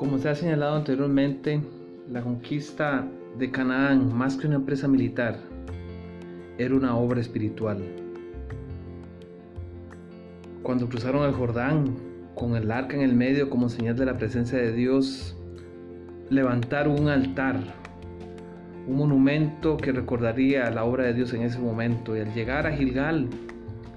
Como 0.00 0.16
se 0.16 0.30
ha 0.30 0.34
señalado 0.34 0.76
anteriormente, 0.76 1.60
la 2.10 2.22
conquista 2.22 3.06
de 3.38 3.50
Canaán, 3.50 4.16
más 4.16 4.34
que 4.34 4.46
una 4.46 4.56
empresa 4.56 4.88
militar, 4.88 5.36
era 6.56 6.74
una 6.74 6.96
obra 6.96 7.20
espiritual. 7.20 7.84
Cuando 10.62 10.88
cruzaron 10.88 11.28
el 11.28 11.34
Jordán 11.34 11.98
con 12.34 12.56
el 12.56 12.70
arca 12.70 12.96
en 12.96 13.02
el 13.02 13.12
medio 13.12 13.50
como 13.50 13.68
señal 13.68 13.94
de 13.94 14.06
la 14.06 14.16
presencia 14.16 14.56
de 14.56 14.72
Dios, 14.72 15.36
levantaron 16.30 16.98
un 16.98 17.08
altar, 17.10 17.60
un 18.88 18.96
monumento 18.96 19.76
que 19.76 19.92
recordaría 19.92 20.70
la 20.70 20.84
obra 20.84 21.04
de 21.04 21.12
Dios 21.12 21.34
en 21.34 21.42
ese 21.42 21.58
momento. 21.58 22.16
Y 22.16 22.20
al 22.20 22.32
llegar 22.32 22.66
a 22.66 22.72
Gilgal, 22.72 23.28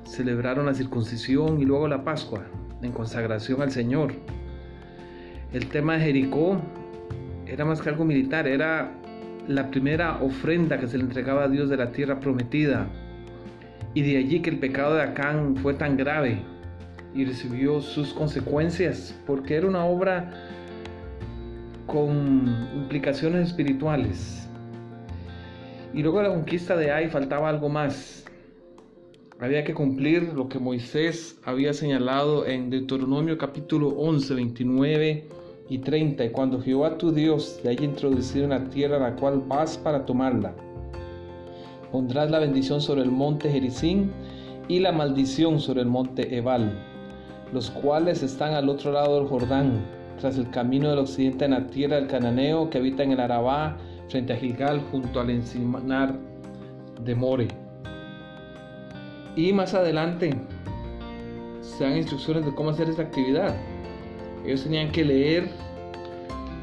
celebraron 0.04 0.66
la 0.66 0.74
circuncisión 0.74 1.62
y 1.62 1.64
luego 1.64 1.88
la 1.88 2.04
Pascua 2.04 2.44
en 2.82 2.92
consagración 2.92 3.62
al 3.62 3.72
Señor. 3.72 4.12
El 5.54 5.68
tema 5.68 5.94
de 5.94 6.06
Jericó 6.06 6.60
era 7.46 7.64
más 7.64 7.80
que 7.80 7.90
algo 7.90 8.06
militar, 8.06 8.48
era 8.48 8.92
la 9.48 9.70
primera 9.70 10.18
ofrenda 10.24 10.80
que 10.80 10.88
se 10.88 10.98
le 10.98 11.04
entregaba 11.04 11.44
a 11.44 11.48
Dios 11.48 11.70
de 11.70 11.78
la 11.78 11.92
tierra 11.92 12.20
prometida. 12.20 12.88
Y 13.94 14.02
de 14.02 14.18
allí 14.18 14.42
que 14.42 14.50
el 14.50 14.58
pecado 14.58 14.96
de 14.96 15.04
Acán 15.04 15.56
fue 15.58 15.76
tan 15.76 15.96
grave 15.96 16.40
y 17.14 17.26
recibió 17.26 17.82
sus 17.82 18.16
consecuencias, 18.16 19.16
porque 19.28 19.54
era 19.54 19.68
una 19.68 19.86
obra 19.86 20.32
con 21.86 22.68
implicaciones 22.76 23.50
espirituales. 23.50 24.50
Y 25.94 26.02
luego 26.02 26.18
de 26.18 26.30
la 26.30 26.34
conquista 26.34 26.76
de 26.76 26.92
Ai 26.92 27.10
faltaba 27.10 27.48
algo 27.48 27.70
más. 27.70 28.26
Había 29.40 29.64
que 29.64 29.76
cumplir 29.76 30.34
lo 30.34 30.50
que 30.50 30.58
Moisés 30.58 31.40
había 31.44 31.74
señalado 31.74 32.48
en 32.48 32.72
Deuteronomio 32.72 33.38
capítulo 33.38 33.90
11, 33.90 34.34
29 34.34 35.43
y 35.70 35.80
30, 35.80 36.26
y 36.26 36.30
cuando 36.30 36.62
Jehová 36.62 36.98
tu 36.98 37.12
Dios 37.12 37.60
te 37.62 37.70
haya 37.70 37.86
introducido 37.86 38.44
en 38.46 38.52
la 38.52 38.66
tierra 38.66 38.98
a 38.98 39.12
la 39.12 39.16
cual 39.16 39.42
vas 39.48 39.78
para 39.78 40.06
tomarla, 40.06 40.54
pondrás 41.92 42.30
la 42.30 42.40
bendición 42.40 42.82
sobre 42.82 43.02
el 43.02 43.12
monte 43.12 43.50
Jericín 43.50 44.12
y 44.68 44.80
la 44.80 44.92
maldición 44.92 45.60
sobre 45.60 45.82
el 45.82 45.88
monte 45.88 46.36
Ebal, 46.38 46.78
los 47.54 47.70
cuales 47.72 48.24
están 48.24 48.54
al 48.54 48.70
otro 48.70 48.92
lado 48.92 49.20
del 49.20 49.28
Jordán, 49.28 49.86
tras 50.20 50.38
el 50.38 50.50
camino 50.50 50.90
del 50.90 51.00
occidente 51.00 51.46
en 51.46 51.52
la 51.52 51.68
tierra 51.68 51.98
del 51.98 52.08
cananeo 52.08 52.70
que 52.70 52.78
habita 52.78 53.04
en 53.04 53.12
el 53.12 53.20
Arabá, 53.20 53.78
frente 54.10 54.34
a 54.34 54.38
Gilgal, 54.38 54.82
junto 54.92 55.20
al 55.20 55.30
encinar 55.30 56.16
de 57.04 57.16
More. 57.16 57.48
Y 59.36 59.52
más 59.54 59.74
adelante 59.74 60.34
se 61.62 61.84
dan 61.84 61.98
instrucciones 61.98 62.46
de 62.46 62.54
cómo 62.54 62.70
hacer 62.70 62.90
esta 62.90 63.02
actividad. 63.02 63.56
Ellos 64.46 64.64
tenían 64.64 64.92
que 64.92 65.06
leer 65.06 65.50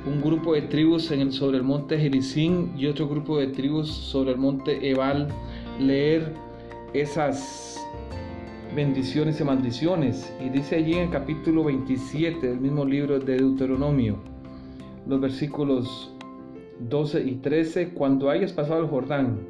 un 0.06 0.20
grupo 0.20 0.54
de 0.54 0.62
tribus 0.62 1.04
sobre 1.04 1.58
el 1.58 1.62
monte 1.62 1.98
Gerizim 1.98 2.76
y 2.76 2.86
otro 2.86 3.08
grupo 3.08 3.38
de 3.38 3.48
tribus 3.48 3.88
sobre 3.88 4.32
el 4.32 4.38
monte 4.38 4.90
Ebal, 4.90 5.28
leer 5.78 6.34
esas 6.92 7.78
bendiciones 8.74 9.40
y 9.40 9.44
maldiciones. 9.44 10.32
Y 10.44 10.48
dice 10.48 10.76
allí 10.76 10.94
en 10.94 11.04
el 11.04 11.10
capítulo 11.10 11.64
27 11.64 12.46
del 12.46 12.60
mismo 12.60 12.84
libro 12.84 13.18
de 13.18 13.36
Deuteronomio, 13.36 14.18
los 15.06 15.20
versículos 15.20 16.14
12 16.80 17.22
y 17.24 17.34
13, 17.36 17.90
cuando 17.90 18.30
hayas 18.30 18.52
pasado 18.52 18.80
el 18.80 18.88
Jordán, 18.88 19.40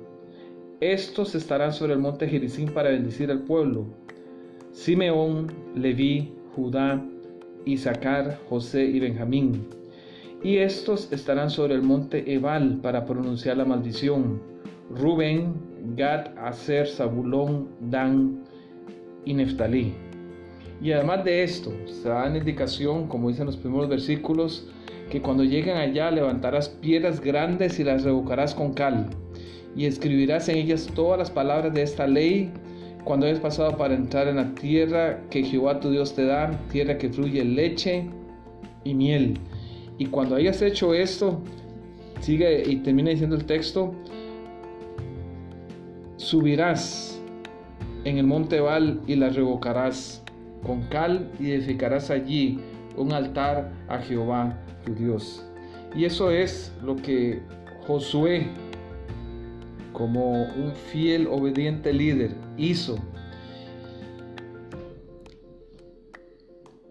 estos 0.81 1.35
estarán 1.35 1.73
sobre 1.73 1.93
el 1.93 1.99
monte 1.99 2.27
Gerizim 2.27 2.69
para 2.73 2.91
bendecir 2.91 3.31
al 3.31 3.43
pueblo. 3.43 3.87
Simeón, 4.73 5.53
Leví, 5.75 6.33
Judá, 6.55 7.05
Isaacar, 7.65 8.39
José 8.49 8.85
y 8.85 9.01
Benjamín. 9.01 9.67
Y 10.43 10.57
estos 10.59 11.13
estarán 11.13 11.51
sobre 11.51 11.75
el 11.75 11.83
monte 11.83 12.33
Ebal 12.33 12.79
para 12.83 13.05
pronunciar 13.05 13.57
la 13.57 13.65
maldición. 13.65 14.41
Rubén, 14.91 15.55
Gad, 15.97 16.37
Aser, 16.39 16.87
Zabulón, 16.89 17.69
Dan 17.81 18.43
y 19.25 19.35
Neftalí. 19.35 19.95
Y 20.83 20.93
además 20.93 21.25
de 21.25 21.43
esto, 21.43 21.73
se 21.87 22.09
da 22.09 22.29
la 22.29 22.39
indicación, 22.39 23.07
como 23.07 23.29
dicen 23.29 23.47
los 23.47 23.57
primeros 23.57 23.89
versículos, 23.89 24.67
que 25.11 25.21
cuando 25.21 25.45
lleguen 25.45 25.77
allá 25.77 26.11
levantarás 26.11 26.71
piedras 26.71 27.21
grandes 27.21 27.79
y 27.79 27.85
las 27.85 28.05
revocarás 28.05 28.55
con 28.55 28.73
cal, 28.73 29.11
y 29.77 29.85
escribirás 29.85 30.49
en 30.49 30.57
ellas 30.57 30.89
todas 30.95 31.19
las 31.19 31.31
palabras 31.31 31.75
de 31.75 31.83
esta 31.83 32.07
ley 32.07 32.51
cuando 33.05 33.27
hayas 33.27 33.41
pasado 33.41 33.77
para 33.77 33.95
entrar 33.95 34.29
en 34.29 34.37
la 34.37 34.55
tierra 34.55 35.21
que 35.31 35.43
Jehová 35.43 35.81
tu 35.81 35.91
Dios 35.91 36.15
te 36.15 36.25
da, 36.25 36.51
tierra 36.71 36.99
que 36.99 37.11
fluye 37.11 37.45
leche 37.45 38.07
y 38.85 38.95
miel. 38.95 39.39
Y 39.99 40.07
cuando 40.07 40.37
hayas 40.37 40.63
hecho 40.63 40.95
esto, 40.95 41.41
sigue 42.21 42.63
y 42.67 42.77
termina 42.77 43.11
diciendo 43.11 43.37
el 43.37 43.45
texto, 43.45 43.95
subirás 46.17 47.21
en 48.05 48.19
el 48.19 48.27
monte 48.27 48.61
Val 48.61 49.01
y 49.07 49.17
la 49.17 49.31
revocarás 49.31 50.23
con 50.63 50.83
cal 50.89 51.31
y 51.39 51.53
edificarás 51.53 52.11
allí 52.11 52.61
un 52.97 53.13
altar 53.13 53.73
a 53.89 53.99
Jehová 53.99 54.59
tu 54.85 54.95
Dios. 54.95 55.47
Y 55.95 56.05
eso 56.05 56.31
es 56.31 56.73
lo 56.83 56.97
que 56.97 57.41
Josué 57.87 58.47
como 59.93 60.43
un 60.43 60.73
fiel, 60.91 61.27
obediente 61.27 61.93
líder, 61.93 62.35
hizo 62.57 62.99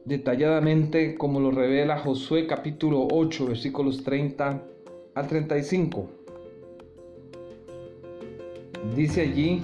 detalladamente 0.06 1.16
como 1.16 1.40
lo 1.40 1.52
revela 1.52 2.00
Josué 2.00 2.48
capítulo 2.48 3.08
8 3.12 3.46
versículos 3.46 4.04
30 4.04 4.64
al 5.14 5.28
35. 5.28 6.10
Dice 8.96 9.22
allí 9.22 9.62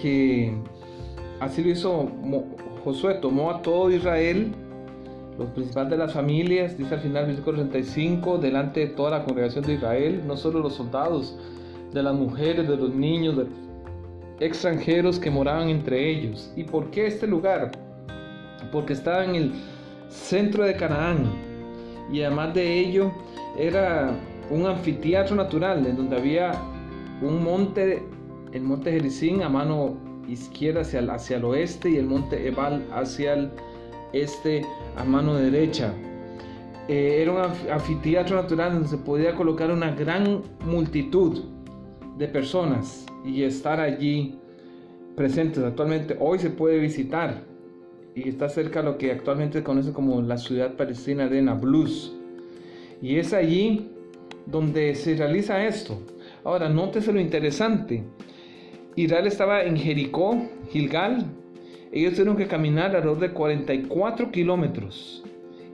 que 0.00 0.54
así 1.40 1.62
lo 1.62 1.70
hizo 1.70 2.10
Josué, 2.82 3.14
tomó 3.14 3.50
a 3.50 3.62
todo 3.62 3.90
Israel, 3.90 4.52
los 5.38 5.50
principales 5.50 5.90
de 5.90 5.98
las 5.98 6.14
familias, 6.14 6.78
dice 6.78 6.94
al 6.94 7.00
final 7.00 7.26
versículo 7.26 7.58
35, 7.58 8.38
delante 8.38 8.80
de 8.80 8.86
toda 8.86 9.10
la 9.10 9.24
congregación 9.24 9.66
de 9.66 9.74
Israel, 9.74 10.22
no 10.26 10.36
solo 10.36 10.60
los 10.60 10.74
soldados, 10.74 11.36
de 11.92 12.02
las 12.02 12.14
mujeres, 12.14 12.68
de 12.68 12.76
los 12.76 12.94
niños, 12.94 13.36
de 13.36 13.46
extranjeros 14.40 15.18
que 15.18 15.30
moraban 15.30 15.68
entre 15.68 16.10
ellos. 16.10 16.52
¿Y 16.56 16.64
por 16.64 16.90
qué 16.90 17.06
este 17.06 17.26
lugar? 17.26 17.72
Porque 18.72 18.92
estaba 18.92 19.24
en 19.24 19.34
el 19.34 19.52
centro 20.08 20.64
de 20.64 20.74
Canaán 20.74 21.26
y 22.12 22.22
además 22.22 22.54
de 22.54 22.78
ello 22.78 23.10
era 23.58 24.10
un 24.50 24.66
anfiteatro 24.66 25.34
natural 25.34 25.86
en 25.86 25.96
donde 25.96 26.16
había 26.16 26.52
un 27.22 27.42
monte, 27.42 28.02
el 28.52 28.62
monte 28.62 28.92
Jericín 28.92 29.42
a 29.42 29.48
mano 29.48 29.96
izquierda 30.28 30.80
hacia 30.80 31.36
el, 31.36 31.44
oeste 31.44 31.90
y 31.90 31.96
el 31.96 32.06
monte 32.06 32.46
Ebal 32.46 32.84
hacia 32.92 33.34
el 33.34 33.50
este 34.12 34.64
a 34.96 35.04
mano 35.04 35.34
derecha. 35.34 35.92
Eh, 36.88 37.18
era 37.22 37.32
un 37.32 37.70
anfiteatro 37.70 38.36
natural 38.36 38.74
donde 38.74 38.88
se 38.88 38.98
podía 38.98 39.34
colocar 39.34 39.70
una 39.70 39.90
gran 39.90 40.42
multitud 40.64 41.55
de 42.16 42.28
personas 42.28 43.06
y 43.24 43.42
estar 43.42 43.80
allí 43.80 44.38
presentes. 45.16 45.62
Actualmente 45.62 46.16
hoy 46.18 46.38
se 46.38 46.50
puede 46.50 46.78
visitar 46.78 47.42
y 48.14 48.28
está 48.28 48.48
cerca 48.48 48.80
de 48.80 48.86
lo 48.86 48.98
que 48.98 49.12
actualmente 49.12 49.58
se 49.58 49.64
conoce 49.64 49.92
como 49.92 50.22
la 50.22 50.38
ciudad 50.38 50.74
palestina 50.74 51.28
de 51.28 51.42
Nablus. 51.42 52.14
Y 53.02 53.16
es 53.16 53.32
allí 53.32 53.90
donde 54.46 54.94
se 54.94 55.16
realiza 55.16 55.66
esto. 55.66 56.00
Ahora, 56.44 56.68
nótese 56.68 57.12
lo 57.12 57.20
interesante. 57.20 58.04
Israel 58.94 59.26
estaba 59.26 59.62
en 59.62 59.76
Jericó, 59.76 60.40
Gilgal. 60.70 61.26
Ellos 61.92 62.14
tuvieron 62.14 62.36
que 62.36 62.46
caminar 62.46 62.96
alrededor 62.96 63.18
de 63.18 63.32
44 63.32 64.30
kilómetros 64.30 65.22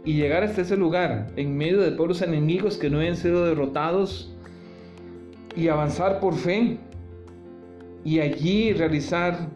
y 0.05 0.15
llegar 0.15 0.43
hasta 0.43 0.62
ese 0.62 0.77
lugar 0.77 1.31
en 1.37 1.56
medio 1.56 1.81
de 1.81 1.93
pueblos 1.93 2.23
enemigos 2.23 2.77
que 2.77 2.91
no 2.91 2.99
habían 2.99 3.17
sido 3.17 3.47
derrotados 3.47 4.35
y 5.57 5.69
avanzar 5.69 6.21
por 6.21 6.35
fe 6.35 6.79
y 8.05 8.21
allí 8.21 8.73
realizar 8.73 9.49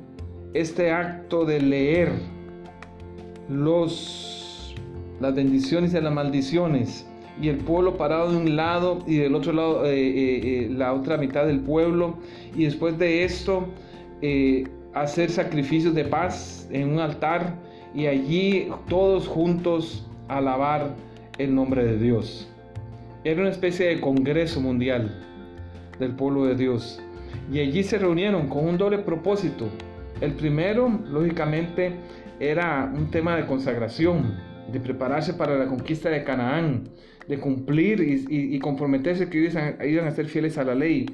este 0.55 0.91
acto 0.91 1.45
de 1.45 1.61
leer 1.61 2.13
los, 3.49 4.75
las 5.21 5.35
bendiciones 5.35 5.95
y 5.95 6.01
las 6.01 6.13
maldiciones 6.13 7.07
y 7.41 7.49
el 7.49 7.59
pueblo 7.59 7.97
parado 7.97 8.31
de 8.31 8.39
un 8.39 8.57
lado 8.57 9.01
y 9.07 9.17
del 9.17 9.35
otro 9.35 9.53
lado 9.53 9.85
eh, 9.85 9.95
eh, 9.95 10.41
eh, 10.45 10.69
la 10.71 10.95
otra 10.95 11.19
mitad 11.19 11.47
del 11.47 11.61
pueblo 11.61 12.17
y 12.55 12.65
después 12.65 12.99
de 12.99 13.25
esto 13.25 13.69
hacer 14.95 15.31
sacrificios 15.31 15.95
de 15.95 16.05
paz 16.05 16.67
en 16.71 16.89
un 16.89 17.01
altar 17.01 17.55
y 17.95 18.07
allí 18.07 18.69
todos 18.89 19.29
juntos 19.29 20.07
alabar 20.29 20.95
el 21.39 21.55
nombre 21.55 21.85
de 21.85 21.99
Dios. 21.99 22.49
Era 23.25 23.43
una 23.43 23.51
especie 23.51 23.87
de 23.89 24.01
congreso 24.01 24.61
mundial 24.61 25.23
del 25.99 26.13
pueblo 26.13 26.47
de 26.47 26.55
Dios. 26.55 27.03
Y 27.53 27.61
allí 27.61 27.83
se 27.83 27.99
reunieron 27.99 28.49
con 28.49 28.67
un 28.67 28.79
doble 28.79 28.99
propósito. 28.99 29.69
El 30.21 30.33
primero, 30.33 30.89
lógicamente, 31.11 31.93
era 32.41 32.91
un 32.95 33.11
tema 33.11 33.37
de 33.37 33.47
consagración, 33.47 34.35
de 34.73 34.81
prepararse 34.81 35.35
para 35.35 35.57
la 35.59 35.67
conquista 35.67 36.09
de 36.09 36.25
Canaán, 36.25 36.89
de 37.29 37.39
cumplir 37.39 38.01
y, 38.01 38.59
comprometerse 38.59 39.29
que 39.29 39.39
iban 39.87 40.07
a 40.07 40.11
ser 40.11 40.27
fieles 40.27 40.59
a 40.59 40.65
la 40.65 40.75
ley. 40.75 41.07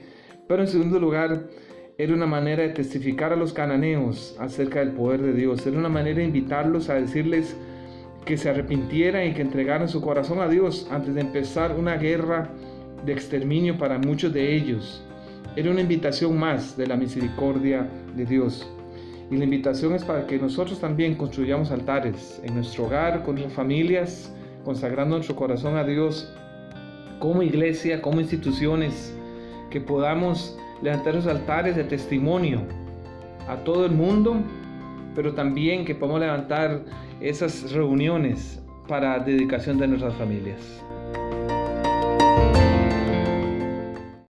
Pero 0.47 0.63
en 0.63 0.69
segundo 0.69 0.99
lugar, 0.99 1.49
era 1.99 2.15
una 2.15 2.27
manera 2.27 2.63
de 2.63 2.71
testificar 2.71 3.33
a 3.33 3.37
los 3.37 3.53
cananeos 3.53 4.37
acerca 4.39 4.81
del 4.81 4.91
poder 4.91 5.23
de 5.23 5.33
Dios. 5.33 5.67
Era 5.67 5.79
una 5.79 5.89
manera 5.89 6.19
de 6.19 6.25
invitarlos 6.25 6.89
a 6.89 6.95
decirles 6.95 7.57
que 8.25 8.37
se 8.37 8.51
arrepintieran 8.51 9.27
y 9.27 9.35
que 9.35 9.43
entregaran 9.43 9.89
su 9.89 10.01
corazón 10.01 10.41
a 10.41 10.49
Dios 10.49 10.89
antes 10.91 11.15
de 11.15 11.21
empezar 11.21 11.77
una 11.77 11.97
guerra 11.97 12.51
de 13.05 13.13
exterminio 13.13 13.77
para 13.77 13.99
muchos 13.99 14.33
de 14.33 14.55
ellos. 14.55 15.03
Era 15.57 15.71
una 15.71 15.81
invitación 15.81 16.39
más 16.39 16.77
de 16.77 16.87
la 16.87 16.97
misericordia 16.97 17.89
de 18.17 18.25
Dios. 18.25 18.69
Y 19.31 19.37
la 19.37 19.45
invitación 19.45 19.95
es 19.95 20.05
para 20.05 20.27
que 20.27 20.39
nosotros 20.39 20.81
también 20.81 21.15
construyamos 21.15 21.71
altares 21.71 22.41
en 22.45 22.55
nuestro 22.55 22.85
hogar, 22.85 23.23
con 23.23 23.35
nuestras 23.35 23.55
familias, 23.55 24.33
consagrando 24.65 25.17
nuestro 25.17 25.37
corazón 25.37 25.77
a 25.77 25.85
Dios 25.85 26.33
como 27.19 27.43
iglesia, 27.43 28.03
como 28.03 28.21
instituciones, 28.21 29.15
que 29.71 29.81
podamos 29.81 30.59
levantar 30.83 31.15
los 31.15 31.27
altares 31.27 31.77
de 31.77 31.85
testimonio 31.85 32.61
a 33.49 33.57
todo 33.57 33.87
el 33.87 33.93
mundo, 33.93 34.37
pero 35.15 35.33
también 35.33 35.85
que 35.85 35.95
podamos 35.95 36.21
levantar 36.21 36.83
esas 37.21 37.73
reuniones 37.73 38.61
para 38.89 39.19
dedicación 39.19 39.79
de 39.79 39.89
nuestras 39.89 40.15
familias. 40.15 40.59